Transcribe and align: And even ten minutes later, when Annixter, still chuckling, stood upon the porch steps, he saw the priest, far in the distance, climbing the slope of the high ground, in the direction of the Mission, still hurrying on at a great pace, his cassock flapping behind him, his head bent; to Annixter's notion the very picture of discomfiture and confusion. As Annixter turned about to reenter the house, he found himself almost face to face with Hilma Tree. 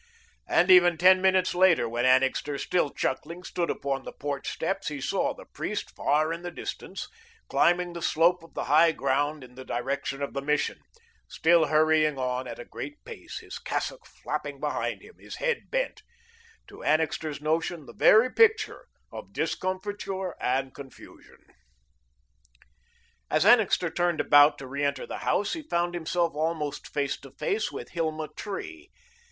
And 0.47 0.71
even 0.71 0.97
ten 0.97 1.21
minutes 1.21 1.53
later, 1.53 1.87
when 1.87 2.07
Annixter, 2.07 2.57
still 2.57 2.89
chuckling, 2.89 3.43
stood 3.43 3.69
upon 3.69 4.01
the 4.03 4.11
porch 4.11 4.49
steps, 4.49 4.87
he 4.87 4.99
saw 4.99 5.31
the 5.35 5.45
priest, 5.45 5.95
far 5.95 6.33
in 6.33 6.41
the 6.41 6.49
distance, 6.49 7.07
climbing 7.47 7.93
the 7.93 8.01
slope 8.01 8.41
of 8.41 8.55
the 8.55 8.63
high 8.63 8.93
ground, 8.93 9.43
in 9.43 9.53
the 9.53 9.63
direction 9.63 10.23
of 10.23 10.33
the 10.33 10.41
Mission, 10.41 10.79
still 11.27 11.65
hurrying 11.65 12.17
on 12.17 12.47
at 12.47 12.57
a 12.57 12.65
great 12.65 12.95
pace, 13.05 13.41
his 13.41 13.59
cassock 13.59 14.07
flapping 14.07 14.59
behind 14.59 15.03
him, 15.03 15.19
his 15.19 15.35
head 15.35 15.69
bent; 15.69 16.01
to 16.65 16.81
Annixter's 16.81 17.39
notion 17.39 17.85
the 17.85 17.93
very 17.93 18.31
picture 18.33 18.87
of 19.11 19.33
discomfiture 19.33 20.33
and 20.41 20.73
confusion. 20.73 21.45
As 23.29 23.45
Annixter 23.45 23.91
turned 23.91 24.19
about 24.19 24.57
to 24.57 24.65
reenter 24.67 25.05
the 25.05 25.19
house, 25.19 25.53
he 25.53 25.61
found 25.61 25.93
himself 25.93 26.33
almost 26.33 26.87
face 26.87 27.19
to 27.19 27.29
face 27.29 27.71
with 27.71 27.89
Hilma 27.89 28.29
Tree. 28.35 28.89